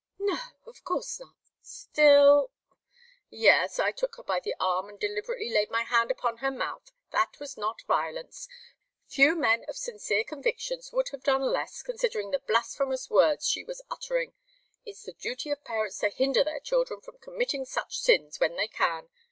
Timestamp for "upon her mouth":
6.09-6.91